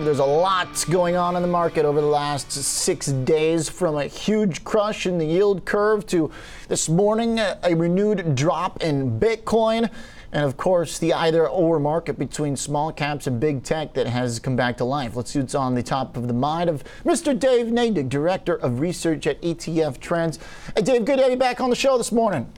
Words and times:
There's 0.00 0.20
a 0.20 0.24
lot 0.24 0.86
going 0.88 1.16
on 1.16 1.36
in 1.36 1.42
the 1.42 1.48
market 1.48 1.84
over 1.84 2.00
the 2.00 2.06
last 2.06 2.50
six 2.50 3.08
days 3.08 3.68
from 3.68 3.98
a 3.98 4.06
huge 4.06 4.64
crush 4.64 5.04
in 5.04 5.18
the 5.18 5.26
yield 5.26 5.66
curve 5.66 6.06
to 6.06 6.30
this 6.68 6.88
morning, 6.88 7.38
a 7.38 7.74
renewed 7.76 8.34
drop 8.34 8.82
in 8.82 9.20
Bitcoin. 9.20 9.90
And 10.32 10.46
of 10.46 10.56
course, 10.56 10.98
the 10.98 11.12
either 11.12 11.46
or 11.46 11.78
market 11.78 12.18
between 12.18 12.56
small 12.56 12.90
caps 12.90 13.26
and 13.26 13.38
big 13.38 13.64
tech 13.64 13.92
that 13.92 14.06
has 14.06 14.38
come 14.38 14.56
back 14.56 14.78
to 14.78 14.84
life. 14.84 15.14
Let's 15.14 15.30
see 15.30 15.40
what's 15.40 15.54
on 15.54 15.74
the 15.74 15.82
top 15.82 16.16
of 16.16 16.26
the 16.26 16.32
mind 16.32 16.70
of 16.70 16.84
Mr. 17.04 17.38
Dave 17.38 17.66
Nadig, 17.66 18.08
Director 18.08 18.54
of 18.54 18.80
Research 18.80 19.26
at 19.26 19.42
ETF 19.42 20.00
Trends. 20.00 20.38
Hey, 20.74 20.80
Dave, 20.80 21.04
good 21.04 21.16
to 21.16 21.22
have 21.24 21.32
you 21.32 21.36
back 21.36 21.60
on 21.60 21.68
the 21.68 21.76
show 21.76 21.98
this 21.98 22.12
morning. 22.12 22.50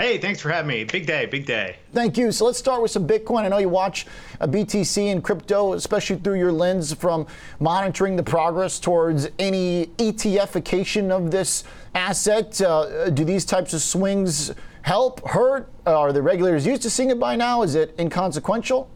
Hey, 0.00 0.16
thanks 0.18 0.40
for 0.40 0.48
having 0.48 0.68
me. 0.68 0.84
Big 0.84 1.06
day, 1.06 1.26
big 1.26 1.44
day. 1.44 1.76
Thank 1.92 2.16
you. 2.16 2.30
So 2.30 2.44
let's 2.44 2.58
start 2.58 2.80
with 2.80 2.92
some 2.92 3.04
Bitcoin. 3.04 3.42
I 3.42 3.48
know 3.48 3.58
you 3.58 3.68
watch 3.68 4.06
uh, 4.40 4.44
a 4.44 4.48
BTC 4.48 5.10
and 5.10 5.24
crypto, 5.24 5.72
especially 5.72 6.16
through 6.18 6.38
your 6.38 6.52
lens 6.52 6.94
from 6.94 7.26
monitoring 7.58 8.14
the 8.14 8.22
progress 8.22 8.78
towards 8.78 9.28
any 9.40 9.86
ETFification 9.96 11.10
of 11.10 11.32
this 11.32 11.64
asset. 11.96 12.60
Uh, 12.60 12.78
uh, 12.78 13.10
do 13.10 13.24
these 13.24 13.44
types 13.44 13.74
of 13.74 13.82
swings 13.82 14.52
help, 14.82 15.26
hurt? 15.28 15.68
Uh, 15.84 15.98
are 15.98 16.12
the 16.12 16.22
regulators 16.22 16.64
used 16.64 16.82
to 16.82 16.90
seeing 16.90 17.10
it 17.10 17.18
by 17.18 17.34
now? 17.34 17.62
Is 17.62 17.74
it 17.74 17.92
inconsequential? 17.98 18.88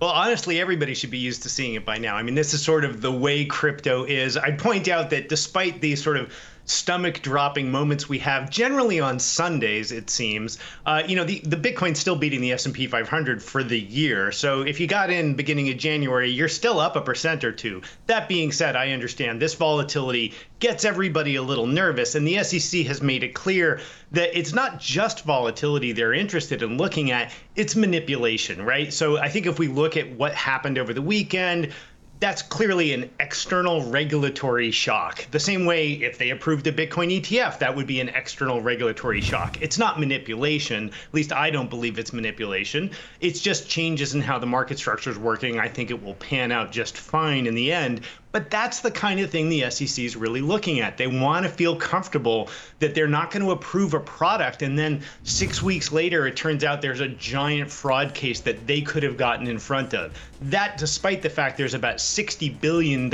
Well, 0.00 0.10
honestly, 0.10 0.60
everybody 0.60 0.94
should 0.94 1.10
be 1.10 1.18
used 1.18 1.42
to 1.42 1.48
seeing 1.48 1.74
it 1.74 1.84
by 1.84 1.98
now. 1.98 2.14
I 2.14 2.22
mean, 2.22 2.36
this 2.36 2.54
is 2.54 2.62
sort 2.62 2.84
of 2.84 3.00
the 3.00 3.10
way 3.10 3.44
crypto 3.44 4.04
is. 4.04 4.36
I'd 4.36 4.56
point 4.56 4.86
out 4.86 5.10
that 5.10 5.28
despite 5.28 5.80
these 5.80 6.00
sort 6.00 6.16
of 6.16 6.32
stomach 6.68 7.22
dropping 7.22 7.70
moments 7.70 8.08
we 8.08 8.18
have 8.18 8.50
generally 8.50 9.00
on 9.00 9.18
Sundays, 9.18 9.90
it 9.90 10.10
seems. 10.10 10.58
Uh, 10.86 11.02
you 11.06 11.16
know, 11.16 11.24
the, 11.24 11.40
the 11.40 11.56
Bitcoin's 11.56 11.98
still 11.98 12.16
beating 12.16 12.40
the 12.40 12.52
S&P 12.52 12.86
500 12.86 13.42
for 13.42 13.62
the 13.64 13.78
year. 13.78 14.30
So 14.32 14.62
if 14.62 14.78
you 14.78 14.86
got 14.86 15.10
in 15.10 15.34
beginning 15.34 15.68
of 15.70 15.78
January, 15.78 16.30
you're 16.30 16.48
still 16.48 16.78
up 16.78 16.96
a 16.96 17.00
percent 17.00 17.44
or 17.44 17.52
two. 17.52 17.82
That 18.06 18.28
being 18.28 18.52
said, 18.52 18.76
I 18.76 18.92
understand 18.92 19.40
this 19.40 19.54
volatility 19.54 20.34
gets 20.60 20.84
everybody 20.84 21.36
a 21.36 21.42
little 21.42 21.66
nervous. 21.66 22.14
And 22.14 22.26
the 22.26 22.42
SEC 22.42 22.86
has 22.86 23.00
made 23.00 23.22
it 23.22 23.34
clear 23.34 23.80
that 24.12 24.38
it's 24.38 24.52
not 24.52 24.80
just 24.80 25.24
volatility 25.24 25.92
they're 25.92 26.14
interested 26.14 26.62
in 26.62 26.76
looking 26.76 27.10
at, 27.10 27.32
it's 27.56 27.76
manipulation, 27.76 28.62
right? 28.64 28.92
So 28.92 29.18
I 29.18 29.28
think 29.28 29.46
if 29.46 29.58
we 29.58 29.68
look 29.68 29.96
at 29.96 30.10
what 30.10 30.34
happened 30.34 30.78
over 30.78 30.92
the 30.92 31.02
weekend, 31.02 31.72
that's 32.20 32.42
clearly 32.42 32.92
an 32.92 33.10
external 33.20 33.88
regulatory 33.90 34.70
shock. 34.70 35.26
The 35.30 35.38
same 35.38 35.66
way 35.66 35.92
if 35.92 36.18
they 36.18 36.30
approved 36.30 36.66
a 36.66 36.72
Bitcoin 36.72 37.20
ETF, 37.20 37.60
that 37.60 37.76
would 37.76 37.86
be 37.86 38.00
an 38.00 38.08
external 38.08 38.60
regulatory 38.60 39.20
shock. 39.20 39.58
It's 39.60 39.78
not 39.78 40.00
manipulation. 40.00 40.88
At 40.88 41.14
least 41.14 41.32
I 41.32 41.50
don't 41.50 41.70
believe 41.70 41.98
it's 41.98 42.12
manipulation. 42.12 42.90
It's 43.20 43.40
just 43.40 43.68
changes 43.68 44.14
in 44.14 44.20
how 44.20 44.38
the 44.38 44.46
market 44.46 44.78
structure 44.78 45.10
is 45.10 45.18
working. 45.18 45.60
I 45.60 45.68
think 45.68 45.90
it 45.90 46.02
will 46.02 46.14
pan 46.14 46.50
out 46.50 46.72
just 46.72 46.96
fine 46.96 47.46
in 47.46 47.54
the 47.54 47.72
end. 47.72 48.00
But 48.30 48.50
that's 48.50 48.80
the 48.80 48.90
kind 48.90 49.20
of 49.20 49.30
thing 49.30 49.48
the 49.48 49.70
SEC 49.70 50.04
is 50.04 50.14
really 50.14 50.42
looking 50.42 50.80
at. 50.80 50.98
They 50.98 51.06
want 51.06 51.46
to 51.46 51.50
feel 51.50 51.74
comfortable 51.76 52.50
that 52.78 52.94
they're 52.94 53.08
not 53.08 53.30
going 53.30 53.42
to 53.42 53.52
approve 53.52 53.94
a 53.94 54.00
product 54.00 54.62
and 54.62 54.78
then 54.78 55.02
six 55.22 55.62
weeks 55.62 55.92
later 55.92 56.26
it 56.26 56.36
turns 56.36 56.62
out 56.62 56.82
there's 56.82 57.00
a 57.00 57.08
giant 57.08 57.70
fraud 57.70 58.12
case 58.12 58.40
that 58.40 58.66
they 58.66 58.82
could 58.82 59.02
have 59.02 59.16
gotten 59.16 59.46
in 59.46 59.58
front 59.58 59.94
of. 59.94 60.12
That, 60.42 60.76
despite 60.76 61.22
the 61.22 61.30
fact 61.30 61.56
there's 61.56 61.74
about 61.74 61.96
$60 61.96 62.60
billion 62.60 63.12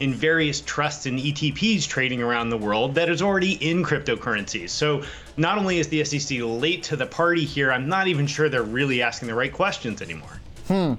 in 0.00 0.14
various 0.14 0.60
trusts 0.60 1.06
and 1.06 1.18
ETPs 1.18 1.88
trading 1.88 2.22
around 2.22 2.50
the 2.50 2.58
world 2.58 2.94
that 2.94 3.08
is 3.08 3.22
already 3.22 3.52
in 3.54 3.82
cryptocurrencies. 3.82 4.70
So 4.70 5.02
not 5.36 5.58
only 5.58 5.78
is 5.78 5.88
the 5.88 6.04
SEC 6.04 6.38
late 6.40 6.84
to 6.84 6.96
the 6.96 7.06
party 7.06 7.44
here, 7.44 7.72
I'm 7.72 7.88
not 7.88 8.06
even 8.06 8.26
sure 8.26 8.48
they're 8.48 8.62
really 8.62 9.02
asking 9.02 9.28
the 9.28 9.34
right 9.34 9.52
questions 9.52 10.00
anymore. 10.00 10.40
Hmm. 10.68 10.94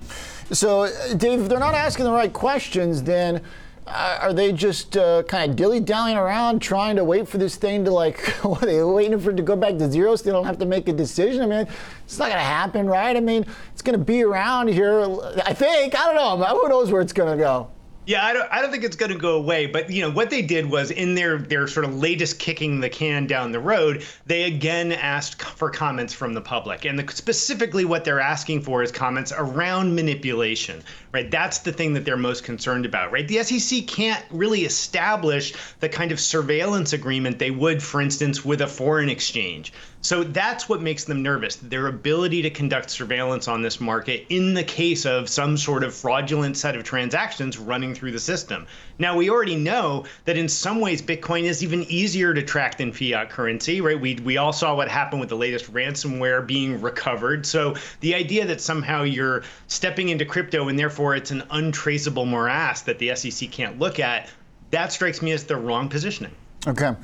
So, 0.52 0.90
Dave, 1.16 1.42
if 1.42 1.50
they're 1.50 1.60
not 1.60 1.76
asking 1.76 2.06
the 2.06 2.12
right 2.12 2.34
questions, 2.34 3.04
then 3.04 3.42
uh, 3.86 4.20
are 4.22 4.34
they 4.34 4.52
just 4.52 4.98
uh, 4.98 5.24
kind 5.24 5.52
of 5.52 5.56
dilly 5.56 5.80
dallying 5.80 6.18
around 6.18 6.60
trying 6.60 6.96
to 6.96 7.04
wait 7.04 7.28
for 7.28 7.38
this 7.38 7.56
thing 7.56 7.86
to 7.86 7.92
like, 7.92 8.20
what, 8.44 8.64
are 8.64 8.66
they 8.66 8.84
waiting 8.84 9.20
for 9.20 9.32
it 9.32 9.38
to 9.38 9.44
go 9.44 9.56
back 9.56 9.78
to 9.78 9.90
zero 9.90 10.16
so 10.16 10.24
they 10.24 10.32
don't 10.32 10.46
have 10.46 10.60
to 10.60 10.66
make 10.66 10.88
a 10.88 10.94
decision? 10.94 11.42
I 11.42 11.46
mean, 11.46 11.68
it's 12.04 12.18
not 12.18 12.26
going 12.26 12.40
to 12.40 12.44
happen, 12.44 12.88
right? 12.88 13.16
I 13.16 13.20
mean, 13.20 13.46
it's 13.72 13.82
going 13.82 13.98
to 13.98 14.04
be 14.04 14.24
around 14.24 14.70
here, 14.70 15.02
I 15.46 15.54
think. 15.54 16.00
I 16.00 16.06
don't 16.06 16.16
know. 16.16 16.46
Who 16.46 16.70
knows 16.70 16.92
where 16.92 17.02
it's 17.02 17.14
going 17.14 17.38
to 17.38 17.44
go? 17.44 17.70
Yeah, 18.06 18.26
I 18.26 18.34
don't, 18.34 18.52
I 18.52 18.62
don't 18.62 18.72
think 18.72 18.84
it's 18.84 18.96
going 18.96 19.12
to 19.12 19.18
go 19.18 19.36
away. 19.36 19.68
But 19.68 19.90
you 19.92 20.02
know 20.02 20.10
what 20.10 20.30
they 20.30 20.42
did 20.42 20.66
was 20.70 20.90
in 20.90 21.16
their 21.16 21.38
their 21.38 21.68
sort 21.68 21.86
of 21.86 21.96
latest 21.96 22.40
kicking 22.40 22.80
the 22.80 22.90
can 22.90 23.28
down 23.28 23.52
the 23.52 23.60
road, 23.60 24.04
they 24.26 24.44
again 24.44 24.92
asked 24.92 25.42
for 25.42 25.70
comments 25.70 26.14
from 26.14 26.34
the 26.34 26.42
public, 26.42 26.86
and 26.86 26.98
the, 26.98 27.12
specifically 27.14 27.86
what 27.86 28.04
they're 28.06 28.20
asking 28.20 28.62
for 28.62 28.82
is 28.82 28.92
comments 28.92 29.32
around 29.38 29.96
manipulation. 29.96 30.84
Right, 31.12 31.32
that's 31.32 31.60
the 31.60 31.72
thing 31.72 31.94
that 31.94 32.06
they're 32.06 32.18
most 32.18 32.44
concerned 32.44 32.86
about. 32.86 33.12
Right, 33.12 33.28
the 33.28 33.42
SEC 33.42 33.88
can't 33.88 34.24
really 34.30 34.66
establish 34.66 35.54
the 35.80 35.90
kind 35.90 36.12
of 36.12 36.20
surveillance 36.20 36.94
agreement 36.94 37.40
they 37.40 37.52
would, 37.52 37.82
for 37.82 38.00
instance, 38.00 38.46
with 38.46 38.62
a 38.62 38.68
foreign 38.68 39.10
exchange. 39.10 39.74
So 40.02 40.24
that's 40.24 40.70
what 40.70 40.82
makes 40.82 41.04
them 41.04 41.22
nervous 41.22 41.58
their 41.58 41.88
ability 41.88 42.42
to 42.44 42.50
conduct 42.50 42.90
surveillance 42.90 43.50
on 43.50 43.62
this 43.62 43.82
market 43.82 44.26
in 44.30 44.54
the 44.54 44.64
case 44.64 45.06
of 45.06 45.28
some 45.28 45.58
sort 45.58 45.84
of 45.84 45.94
fraudulent 45.94 46.56
set 46.56 46.78
of 46.78 46.86
transactions 46.86 47.58
running 47.58 47.94
through 47.94 48.14
the 48.14 48.20
system. 48.20 48.66
Now, 48.98 49.18
we 49.18 49.30
already 49.30 49.58
know 49.58 50.06
that 50.24 50.38
in 50.38 50.48
some 50.48 50.80
ways 50.80 51.02
Bitcoin 51.02 51.44
is 51.44 51.64
even 51.64 51.84
easier 51.84 52.34
to 52.34 52.42
track 52.42 52.78
than 52.78 52.94
fiat 52.94 53.30
currency, 53.30 53.82
right? 53.82 54.00
We, 54.00 54.16
we 54.16 54.38
all 54.38 54.54
saw 54.54 54.74
what 54.74 54.88
happened 54.88 55.20
with 55.20 55.30
the 55.30 55.36
latest 55.36 55.72
ransomware 55.74 56.48
being 56.48 56.80
recovered. 56.80 57.46
So 57.46 57.76
the 58.00 58.16
idea 58.16 58.46
that 58.46 58.62
somehow 58.62 59.04
you're 59.04 59.44
stepping 59.68 60.10
into 60.10 60.24
crypto 60.24 60.70
and 60.70 60.80
therefore 60.80 60.99
it's 61.16 61.32
an 61.32 61.44
untraceable 61.52 62.26
morass 62.26 62.82
that 62.82 63.00
the 63.00 63.16
SEC 63.16 63.50
can't 63.52 63.80
look 63.80 64.00
at, 64.00 64.30
that 64.72 64.92
strikes 64.92 65.22
me 65.22 65.32
as 65.32 65.44
the 65.44 65.56
wrong 65.56 65.90
positioning. 65.90 66.34
Okay. 66.68 66.96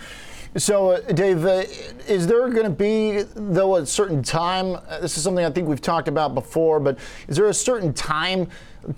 So, 0.57 0.91
uh, 0.91 0.99
Dave, 1.11 1.45
uh, 1.45 1.63
is 2.07 2.27
there 2.27 2.47
going 2.49 2.63
to 2.63 2.69
be, 2.69 3.23
though, 3.35 3.75
a 3.75 3.85
certain 3.85 4.23
time? 4.23 4.75
Uh, 4.87 4.99
this 5.01 5.17
is 5.17 5.23
something 5.23 5.43
I 5.43 5.49
think 5.49 5.67
we've 5.67 5.81
talked 5.81 6.07
about 6.07 6.33
before, 6.33 6.79
but 6.79 6.97
is 7.27 7.35
there 7.35 7.47
a 7.47 7.53
certain 7.53 7.91
time 7.91 8.47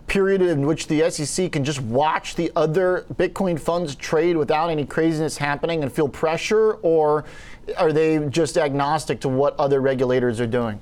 period 0.05 0.43
in 0.43 0.67
which 0.67 0.85
the 0.85 1.09
SEC 1.09 1.51
can 1.51 1.63
just 1.63 1.81
watch 1.81 2.35
the 2.35 2.51
other 2.55 3.05
Bitcoin 3.15 3.59
funds 3.59 3.95
trade 3.95 4.37
without 4.37 4.69
any 4.69 4.85
craziness 4.85 5.37
happening 5.37 5.81
and 5.81 5.91
feel 5.91 6.07
pressure, 6.07 6.73
or 6.83 7.25
are 7.75 7.91
they 7.91 8.23
just 8.29 8.57
agnostic 8.57 9.19
to 9.21 9.29
what 9.29 9.55
other 9.59 9.81
regulators 9.81 10.39
are 10.39 10.47
doing? 10.47 10.79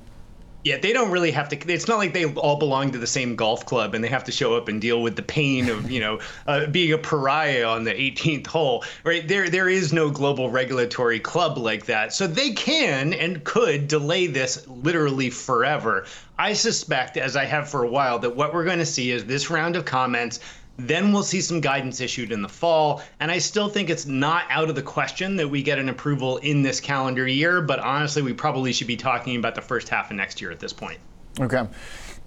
Yeah, 0.65 0.77
they 0.77 0.93
don't 0.93 1.11
really 1.11 1.29
have 1.29 1.47
to. 1.49 1.71
It's 1.71 1.87
not 1.87 1.99
like 1.99 2.11
they 2.11 2.25
all 2.25 2.55
belong 2.55 2.91
to 2.91 2.97
the 2.97 3.05
same 3.05 3.35
golf 3.35 3.67
club 3.67 3.93
and 3.93 4.03
they 4.03 4.07
have 4.07 4.23
to 4.23 4.31
show 4.31 4.55
up 4.55 4.67
and 4.67 4.81
deal 4.81 5.03
with 5.03 5.15
the 5.15 5.21
pain 5.21 5.69
of 5.69 5.91
you 5.91 5.99
know 5.99 6.19
uh, 6.47 6.65
being 6.65 6.91
a 6.91 6.97
pariah 6.97 7.65
on 7.65 7.83
the 7.83 7.93
18th 7.93 8.47
hole. 8.47 8.83
Right 9.03 9.27
there, 9.27 9.47
there 9.47 9.69
is 9.69 9.93
no 9.93 10.09
global 10.09 10.49
regulatory 10.49 11.19
club 11.19 11.59
like 11.59 11.85
that, 11.85 12.13
so 12.13 12.25
they 12.25 12.49
can 12.53 13.13
and 13.13 13.43
could 13.43 13.87
delay 13.87 14.25
this 14.25 14.67
literally 14.67 15.29
forever. 15.29 16.07
I 16.39 16.53
suspect, 16.53 17.15
as 17.15 17.35
I 17.35 17.45
have 17.45 17.69
for 17.69 17.83
a 17.83 17.87
while, 17.87 18.17
that 18.19 18.35
what 18.35 18.51
we're 18.51 18.65
going 18.65 18.79
to 18.79 18.87
see 18.87 19.11
is 19.11 19.23
this 19.23 19.51
round 19.51 19.75
of 19.75 19.85
comments 19.85 20.39
then 20.77 21.13
we'll 21.13 21.23
see 21.23 21.41
some 21.41 21.61
guidance 21.61 22.01
issued 22.01 22.31
in 22.31 22.41
the 22.41 22.49
fall. 22.49 23.01
And 23.19 23.31
I 23.31 23.37
still 23.37 23.69
think 23.69 23.89
it's 23.89 24.05
not 24.05 24.45
out 24.49 24.69
of 24.69 24.75
the 24.75 24.81
question 24.81 25.35
that 25.37 25.47
we 25.47 25.63
get 25.63 25.79
an 25.79 25.89
approval 25.89 26.37
in 26.37 26.61
this 26.61 26.79
calendar 26.79 27.27
year. 27.27 27.61
But 27.61 27.79
honestly, 27.79 28.21
we 28.21 28.33
probably 28.33 28.73
should 28.73 28.87
be 28.87 28.97
talking 28.97 29.37
about 29.37 29.55
the 29.55 29.61
first 29.61 29.89
half 29.89 30.11
of 30.11 30.17
next 30.17 30.41
year 30.41 30.51
at 30.51 30.59
this 30.59 30.73
point. 30.73 30.99
Okay. 31.39 31.65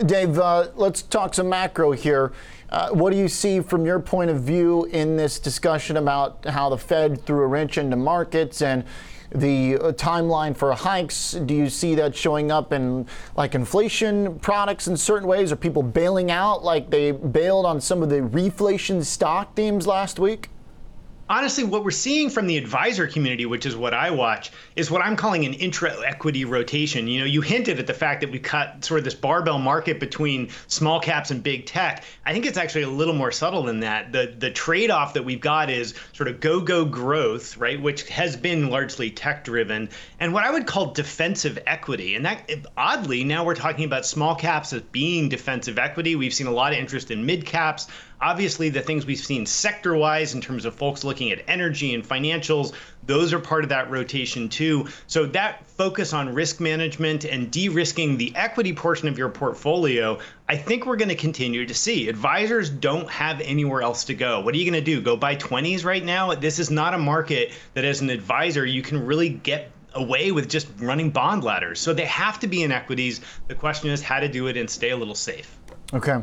Dave, 0.07 0.39
uh, 0.39 0.69
let's 0.77 1.03
talk 1.03 1.35
some 1.35 1.49
macro 1.49 1.91
here. 1.91 2.33
Uh, 2.71 2.91
what 2.91 3.11
do 3.11 3.19
you 3.19 3.27
see 3.27 3.61
from 3.61 3.85
your 3.85 3.99
point 3.99 4.31
of 4.31 4.41
view 4.43 4.85
in 4.87 5.17
this 5.17 5.41
discussion 5.41 5.97
about 5.97 6.45
how 6.45 6.69
the 6.69 6.79
Fed 6.79 7.25
threw 7.27 7.43
a 7.43 7.47
wrench 7.49 7.79
into 7.79 7.97
markets 7.97 8.63
and 8.63 8.85
the 9.31 9.75
uh, 9.77 9.93
timeline 9.93 10.57
for 10.57 10.73
hikes? 10.73 11.33
Do 11.33 11.53
you 11.53 11.69
see 11.69 11.97
that 11.97 12.15
showing 12.15 12.53
up 12.53 12.73
in 12.73 13.09
like 13.37 13.57
inflation 13.57 14.39
products 14.39 14.87
in 14.87 14.97
certain 14.97 15.27
ways? 15.27 15.51
Are 15.51 15.57
people 15.57 15.83
bailing 15.83 16.31
out 16.31 16.63
like 16.63 16.91
they 16.91 17.11
bailed 17.11 17.67
on 17.67 17.81
some 17.81 18.01
of 18.01 18.09
the 18.09 18.21
reflation 18.21 19.05
stock 19.05 19.57
themes 19.57 19.85
last 19.85 20.21
week? 20.21 20.49
Honestly, 21.29 21.65
what 21.65 21.85
we're 21.85 21.91
seeing 21.91 22.31
from 22.31 22.47
the 22.47 22.57
advisor 22.57 23.07
community, 23.07 23.47
which 23.47 23.67
is 23.67 23.77
what 23.77 23.95
I 23.95 24.11
watch, 24.11 24.51
is 24.77 24.91
what 24.91 25.03
I'm 25.03 25.17
calling 25.17 25.45
an 25.45 25.55
intra 25.55 25.95
equity 26.05 26.45
rotation. 26.45 27.07
You 27.09 27.21
know, 27.21 27.27
you 27.27 27.41
hinted 27.41 27.79
at 27.79 27.87
the 27.87 27.95
fact 27.95 28.21
that 28.23 28.31
we 28.31 28.39
cut 28.39 28.85
sort 28.85 28.99
of 28.99 29.05
this 29.05 29.15
barbell 29.15 29.59
market 29.59 30.01
between 30.01 30.51
small 30.67 31.01
caps 31.01 31.31
and 31.31 31.43
big 31.43 31.67
tech. 31.67 32.05
I 32.25 32.33
think 32.33 32.47
it's 32.47 32.59
actually 32.59 32.83
a 32.83 32.89
little 32.89 33.15
more 33.15 33.33
subtle 33.33 33.65
than 33.65 33.81
that. 33.81 34.13
The 34.13 34.35
the 34.39 34.51
trade 34.51 34.91
off 34.91 35.15
that 35.15 35.25
we've 35.25 35.41
got 35.41 35.71
is 35.71 35.95
sort 36.13 36.29
of 36.29 36.41
go 36.41 36.61
go 36.61 36.85
growth, 36.85 37.57
right, 37.57 37.81
which 37.81 38.09
has 38.09 38.37
been 38.37 38.71
largely 38.71 39.11
tech 39.11 39.45
driven, 39.45 39.89
and 40.21 40.33
what 40.33 40.45
I 40.45 40.51
would 40.51 40.67
call 40.67 40.93
defensive 40.93 41.59
equity. 41.67 42.15
And 42.15 42.25
that 42.25 42.51
oddly 42.77 43.25
now 43.25 43.45
we're 43.45 43.55
talking 43.55 43.85
about 43.85 44.07
small 44.07 44.35
caps 44.35 44.73
as 44.73 44.83
being 44.83 45.29
defensive 45.29 45.79
equity. 45.79 46.17
We've 46.17 46.35
seen 46.35 46.47
a 46.47 46.53
lot 46.53 46.73
of 46.73 46.79
interest 46.79 47.11
in 47.11 47.27
mid 47.27 47.45
caps. 47.45 47.89
Obviously, 48.21 48.69
the 48.69 48.83
things 48.83 49.07
we've 49.07 49.17
seen 49.17 49.47
sector 49.47 49.95
wise 49.95 50.35
in 50.35 50.41
terms 50.41 50.65
of 50.65 50.75
folks 50.75 51.05
looking 51.05 51.18
looking 51.19 51.33
at 51.33 51.45
energy 51.49 51.95
and 51.95 52.07
financials. 52.07 52.73
Those 53.05 53.33
are 53.33 53.41
part 53.41 53.65
of 53.65 53.71
that 53.71 53.91
rotation 53.91 54.49
too. 54.49 54.87
So 55.09 55.27
that 55.27 55.67
focus 55.67 56.13
on 56.13 56.33
risk 56.33 56.61
management 56.61 57.25
and 57.25 57.51
de-risking 57.51 58.17
the 58.17 58.33
equity 58.37 58.73
portion 58.73 59.09
of 59.09 59.19
your 59.19 59.29
portfolio, 59.29 60.21
I 60.49 60.57
think 60.57 60.87
we're 60.87 60.97
going 60.97 61.09
to 61.09 61.17
continue 61.17 61.67
to 61.67 61.75
see. 61.75 62.09
Advisors 62.09 62.71
don't 62.71 63.11
have 63.11 63.41
anywhere 63.41 63.83
else 63.83 64.05
to 64.05 64.15
go. 64.15 64.41
What 64.41 64.55
are 64.55 64.59
you 64.59 64.71
going 64.71 64.85
to 64.85 64.85
do? 64.85 65.01
Go 65.01 65.17
buy 65.17 65.35
20s 65.35 65.85
right 65.85 66.05
now? 66.05 66.35
This 66.35 66.61
is 66.61 66.71
not 66.71 66.95
a 66.95 66.99
market 66.99 67.53
that 67.75 67.85
as 67.85 68.01
an 68.01 68.11
advisor 68.11 68.65
you 68.65 68.83
can 68.83 69.05
really 69.05 69.31
get 69.31 69.73
away 69.95 70.31
with 70.31 70.49
just 70.49 70.69
running 70.79 71.11
bond 71.11 71.43
ladders. 71.43 71.81
So 71.81 71.93
they 71.93 72.05
have 72.05 72.39
to 72.41 72.47
be 72.47 72.63
in 72.63 72.71
equities. 72.71 73.23
The 73.49 73.57
question 73.57 73.91
is 73.91 74.03
how 74.03 74.21
to 74.21 74.29
do 74.29 74.47
it 74.47 74.57
and 74.57 74.71
stay 74.71 74.91
a 74.91 74.97
little 74.97 75.17
safe. 75.17 75.59
Okay. 75.93 76.23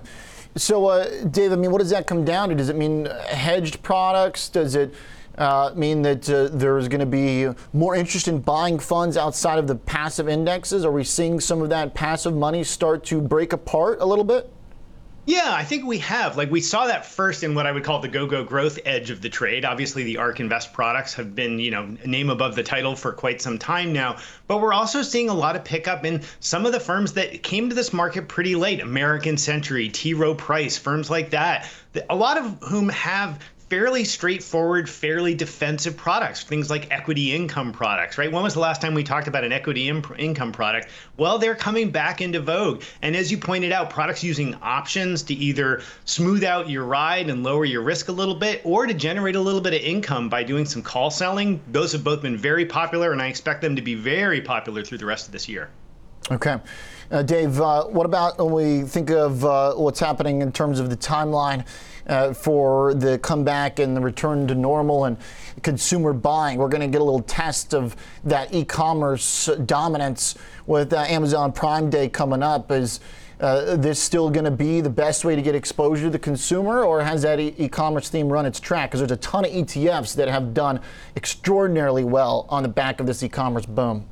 So, 0.57 0.86
uh, 0.86 1.25
Dave, 1.25 1.52
I 1.52 1.57
mean, 1.57 1.72
what 1.72 1.80
does 1.80 1.90
that 1.90 2.07
come 2.07 2.24
down 2.24 2.48
to? 2.48 2.56
Does 2.56 2.69
it 2.69 2.78
mean 2.78 3.06
hedged 3.28 3.84
products? 3.84 4.48
Does 4.48 4.75
it 4.75 4.94
uh, 5.38 5.74
mean 5.75 6.02
that 6.04 6.30
uh, 6.30 6.48
there's 6.50 6.88
going 6.88 7.02
to 7.02 7.06
be 7.06 7.50
more 7.74 7.94
interest 7.94 8.30
in 8.30 8.40
buying 8.40 8.80
funds 8.80 9.18
outside 9.18 9.60
of 9.60 9.68
the 9.68 9.75
passive 9.75 10.30
indexes? 10.30 10.86
Are 10.86 10.92
we 10.92 11.04
seeing 11.04 11.42
some 11.42 11.62
of 11.62 11.68
that 11.69 11.94
passive 11.94 12.34
money 12.34 12.63
start 12.63 13.04
to 13.06 13.19
break 13.19 13.52
apart 13.52 14.00
a 14.00 14.06
little 14.06 14.24
bit? 14.24 14.50
Yeah, 15.27 15.54
I 15.54 15.63
think 15.63 15.86
we 15.86 15.98
have. 16.00 16.38
Like 16.38 16.51
we 16.51 16.62
saw 16.62 16.86
that 16.86 17.04
first 17.04 17.44
in 17.44 17.56
what 17.56 17.66
I 17.66 17.72
would 17.72 17.83
call 17.83 18.00
the 18.00 18.07
go-go 18.07 18.44
growth 18.44 18.77
edge 18.86 19.10
of 19.10 19.22
the 19.22 19.30
trade. 19.30 19.66
Obviously, 19.66 20.04
the 20.04 20.18
ARK 20.18 20.39
Invest 20.39 20.72
products 20.72 21.16
have 21.16 21.33
been, 21.33 21.57
you 21.57 21.72
know, 21.72 21.98
name 22.06 22.30
above 22.30 22.56
the 22.56 22.62
title 22.62 22.95
for 22.95 23.12
quite 23.12 23.42
some 23.42 23.57
time 23.57 23.92
now. 23.92 24.18
But 24.48 24.62
we're 24.62 24.74
also 24.74 25.01
seeing 25.01 25.30
a 25.30 25.33
lot 25.33 25.56
of 25.56 25.63
pickup 25.66 26.06
in 26.06 26.22
some 26.39 26.68
of 26.68 26.74
the 26.74 26.80
firms 26.80 27.13
that 27.13 27.42
came 27.42 27.69
to 27.69 27.75
this 27.75 27.92
market 27.92 28.27
pretty 28.27 28.56
late. 28.56 28.81
American 28.81 29.38
Century, 29.38 29.89
T. 29.89 30.13
Rowe 30.13 30.36
Price, 30.36 30.77
firms 30.77 31.10
like 31.10 31.31
that. 31.31 31.69
A 32.07 32.16
lot 32.16 32.38
of 32.38 32.57
whom 32.62 32.89
have 32.89 33.39
fairly 33.75 34.06
straightforward, 34.06 34.89
fairly 34.89 35.36
defensive 35.36 35.98
products, 35.98 36.45
things 36.45 36.69
like 36.69 36.89
equity 36.92 37.36
income 37.36 37.74
products, 37.74 38.18
right? 38.18 38.31
When 38.31 38.42
was 38.42 38.54
the 38.54 38.62
last 38.62 38.81
time 38.81 38.94
we 38.94 39.04
talked 39.04 39.27
about 39.27 39.44
an 39.44 39.51
equity 39.51 39.89
income 39.89 40.54
product? 40.54 40.88
Well, 41.18 41.39
they're 41.39 41.56
coming 41.56 41.92
back 41.92 42.22
into 42.22 42.39
vogue. 42.39 42.83
And 43.01 43.18
as 43.18 43.30
you 43.30 43.38
pointed 43.38 43.74
out, 43.74 43.89
products 43.89 44.24
using 44.24 44.56
options 44.62 45.24
to 45.24 45.33
either 45.33 45.81
smooth 46.06 46.45
out 46.45 46.69
your 46.69 46.86
ride 46.86 47.30
and 47.30 47.44
lower 47.44 47.66
your 47.66 47.81
risk 47.81 48.07
a 48.07 48.13
little 48.13 48.36
bit 48.36 48.62
or 48.63 48.86
to 48.88 48.94
generate 48.94 49.36
a 49.36 49.42
little 49.42 49.60
bit 49.60 49.74
of 49.74 49.81
income 49.81 50.30
by 50.30 50.44
doing 50.44 50.66
some 50.66 50.81
call 50.81 51.12
selling, 51.12 51.60
those 51.69 51.92
have 51.92 52.06
both 52.06 52.21
been 52.21 52.38
very 52.38 52.66
popular, 52.66 53.12
and 53.12 53.21
I 53.21 53.28
expect 53.28 53.62
them 53.62 53.75
to 53.75 53.81
be 53.81 53.95
very 53.95 54.39
popular 54.39 54.86
through 54.86 55.00
the 55.00 55.06
rest 55.06 55.25
of 55.25 55.33
this 55.33 55.50
year. 55.50 55.69
Okay. 56.31 56.57
Uh, 57.12 57.22
Dave, 57.22 57.62
uh, 57.62 57.83
what 57.83 58.07
about 58.07 58.39
when 58.39 58.51
we 58.51 58.88
think 58.88 59.12
of 59.12 59.45
uh, 59.45 59.74
what's 59.74 60.00
happening 60.00 60.42
in 60.42 60.51
terms 60.51 60.80
of 60.80 60.89
the 60.89 60.98
timeline 60.98 61.63
uh, 62.07 62.33
for 62.33 62.95
the 62.95 63.19
comeback 63.19 63.77
and 63.77 63.95
the 63.95 64.01
return 64.01 64.48
to 64.48 64.56
normal 64.56 65.06
and 65.06 65.18
consumer 65.62 66.13
buying? 66.13 66.57
We're 66.57 66.68
going 66.68 66.81
to 66.81 66.88
get 66.88 67.01
a 67.01 67.04
little 67.04 67.22
test 67.22 67.75
of 67.75 67.95
that 68.24 68.51
e 68.56 68.66
commerce 68.66 69.51
dominance 69.68 70.36
with 70.66 70.94
uh, 70.94 71.01
Amazon 71.01 71.51
Prime 71.51 71.92
Day 71.92 72.10
coming 72.10 72.42
up. 72.42 72.71
Is 72.71 73.01
uh, 73.39 73.75
this 73.75 74.00
still 74.00 74.31
going 74.31 74.45
to 74.45 74.51
be 74.51 74.81
the 74.81 74.89
best 74.89 75.25
way 75.25 75.36
to 75.36 75.44
get 75.44 75.54
exposure 75.54 76.06
to 76.06 76.10
the 76.10 76.18
consumer, 76.18 76.83
or 76.83 77.04
has 77.04 77.21
that 77.21 77.39
e 77.39 77.69
commerce 77.69 78.10
theme 78.10 78.30
run 78.30 78.48
its 78.48 78.60
track? 78.60 78.89
Because 78.89 79.01
there's 79.01 79.12
a 79.12 79.18
ton 79.18 79.45
of 79.45 79.51
ETFs 79.51 80.16
that 80.16 80.28
have 80.28 80.56
done 80.56 80.80
extraordinarily 81.16 82.04
well 82.04 82.48
on 82.50 82.63
the 82.63 82.69
back 82.69 83.00
of 83.00 83.06
this 83.06 83.21
e 83.21 83.30
commerce 83.30 83.68
boom. 83.68 84.07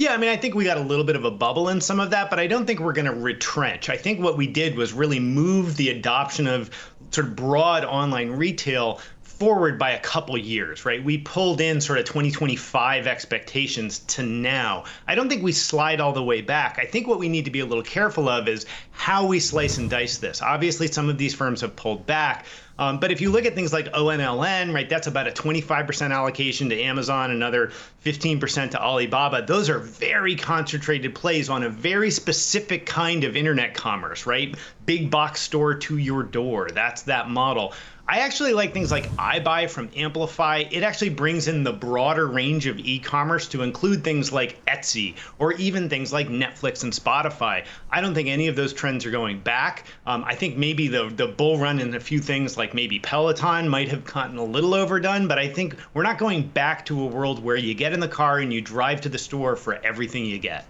Yeah, 0.00 0.14
I 0.14 0.16
mean, 0.16 0.30
I 0.30 0.36
think 0.38 0.54
we 0.54 0.64
got 0.64 0.78
a 0.78 0.80
little 0.80 1.04
bit 1.04 1.14
of 1.14 1.26
a 1.26 1.30
bubble 1.30 1.68
in 1.68 1.82
some 1.82 2.00
of 2.00 2.08
that, 2.12 2.30
but 2.30 2.38
I 2.38 2.46
don't 2.46 2.64
think 2.64 2.80
we're 2.80 2.94
going 2.94 3.04
to 3.04 3.12
retrench. 3.12 3.90
I 3.90 3.98
think 3.98 4.18
what 4.18 4.38
we 4.38 4.46
did 4.46 4.74
was 4.74 4.94
really 4.94 5.20
move 5.20 5.76
the 5.76 5.90
adoption 5.90 6.46
of 6.46 6.70
sort 7.10 7.26
of 7.26 7.36
broad 7.36 7.84
online 7.84 8.30
retail 8.30 8.98
forward 9.40 9.78
by 9.78 9.92
a 9.92 9.98
couple 10.00 10.36
years, 10.36 10.84
right? 10.84 11.02
We 11.02 11.16
pulled 11.16 11.62
in 11.62 11.80
sort 11.80 11.98
of 11.98 12.04
2025 12.04 13.06
expectations 13.06 14.00
to 14.00 14.22
now. 14.22 14.84
I 15.08 15.14
don't 15.14 15.30
think 15.30 15.42
we 15.42 15.52
slide 15.52 15.98
all 15.98 16.12
the 16.12 16.22
way 16.22 16.42
back. 16.42 16.78
I 16.78 16.84
think 16.84 17.08
what 17.08 17.18
we 17.18 17.30
need 17.30 17.46
to 17.46 17.50
be 17.50 17.60
a 17.60 17.66
little 17.66 17.82
careful 17.82 18.28
of 18.28 18.48
is 18.48 18.66
how 18.90 19.26
we 19.26 19.40
slice 19.40 19.78
and 19.78 19.88
dice 19.88 20.18
this. 20.18 20.42
Obviously, 20.42 20.88
some 20.88 21.08
of 21.08 21.16
these 21.16 21.34
firms 21.34 21.62
have 21.62 21.74
pulled 21.74 22.06
back. 22.06 22.44
Um, 22.78 22.98
but 22.98 23.12
if 23.12 23.20
you 23.20 23.30
look 23.30 23.44
at 23.44 23.54
things 23.54 23.74
like 23.74 23.86
ONLN, 23.92 24.72
right, 24.72 24.88
that's 24.88 25.06
about 25.06 25.28
a 25.28 25.30
25% 25.30 26.12
allocation 26.12 26.70
to 26.70 26.80
Amazon, 26.80 27.30
another 27.30 27.72
15% 28.04 28.70
to 28.70 28.82
Alibaba. 28.82 29.44
Those 29.46 29.68
are 29.68 29.78
very 29.78 30.34
concentrated 30.34 31.14
plays 31.14 31.50
on 31.50 31.62
a 31.62 31.68
very 31.68 32.10
specific 32.10 32.86
kind 32.86 33.24
of 33.24 33.36
internet 33.36 33.74
commerce, 33.74 34.24
right? 34.24 34.54
Big 34.86 35.10
box 35.10 35.42
store 35.42 35.74
to 35.74 35.98
your 35.98 36.22
door. 36.22 36.70
That's 36.72 37.02
that 37.02 37.28
model. 37.28 37.74
I 38.10 38.18
actually 38.18 38.54
like 38.54 38.74
things 38.74 38.90
like 38.90 39.08
iBuy 39.12 39.70
from 39.70 39.88
Amplify. 39.94 40.64
It 40.68 40.82
actually 40.82 41.10
brings 41.10 41.46
in 41.46 41.62
the 41.62 41.72
broader 41.72 42.26
range 42.26 42.66
of 42.66 42.76
e 42.80 42.98
commerce 42.98 43.46
to 43.50 43.62
include 43.62 44.02
things 44.02 44.32
like 44.32 44.60
Etsy 44.66 45.14
or 45.38 45.52
even 45.52 45.88
things 45.88 46.12
like 46.12 46.26
Netflix 46.26 46.82
and 46.82 46.92
Spotify. 46.92 47.64
I 47.88 48.00
don't 48.00 48.12
think 48.12 48.28
any 48.28 48.48
of 48.48 48.56
those 48.56 48.72
trends 48.72 49.06
are 49.06 49.12
going 49.12 49.38
back. 49.38 49.86
Um, 50.08 50.24
I 50.24 50.34
think 50.34 50.56
maybe 50.56 50.88
the, 50.88 51.08
the 51.14 51.28
bull 51.28 51.56
run 51.58 51.78
in 51.78 51.94
a 51.94 52.00
few 52.00 52.18
things 52.18 52.56
like 52.56 52.74
maybe 52.74 52.98
Peloton 52.98 53.68
might 53.68 53.90
have 53.90 54.04
gotten 54.04 54.38
a 54.38 54.44
little 54.44 54.74
overdone, 54.74 55.28
but 55.28 55.38
I 55.38 55.46
think 55.46 55.76
we're 55.94 56.02
not 56.02 56.18
going 56.18 56.48
back 56.48 56.84
to 56.86 57.00
a 57.02 57.06
world 57.06 57.40
where 57.40 57.54
you 57.54 57.74
get 57.74 57.92
in 57.92 58.00
the 58.00 58.08
car 58.08 58.40
and 58.40 58.52
you 58.52 58.60
drive 58.60 59.02
to 59.02 59.08
the 59.08 59.18
store 59.18 59.54
for 59.54 59.74
everything 59.86 60.26
you 60.26 60.40
get. 60.40 60.66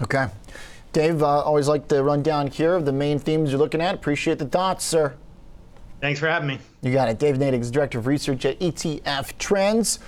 Okay. 0.00 0.28
Dave, 0.94 1.22
uh, 1.22 1.42
always 1.42 1.68
like 1.68 1.88
the 1.88 2.02
rundown 2.02 2.46
here 2.46 2.74
of 2.74 2.86
the 2.86 2.92
main 2.92 3.18
themes 3.18 3.50
you're 3.50 3.58
looking 3.58 3.82
at. 3.82 3.94
Appreciate 3.94 4.38
the 4.38 4.46
thoughts, 4.46 4.82
sir. 4.82 5.14
Thanks 6.00 6.18
for 6.18 6.28
having 6.28 6.48
me. 6.48 6.58
You 6.82 6.92
got 6.92 7.08
it. 7.08 7.18
Dave 7.18 7.36
Nadig, 7.36 7.70
Director 7.70 7.98
of 7.98 8.06
Research 8.06 8.44
at 8.44 8.58
ETF 8.60 9.36
Trends. 9.38 9.98